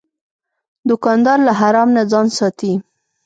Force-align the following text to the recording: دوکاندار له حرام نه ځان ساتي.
دوکاندار 0.89 1.37
له 1.47 1.51
حرام 1.59 1.89
نه 1.97 2.03
ځان 2.11 2.27
ساتي. 2.37 2.71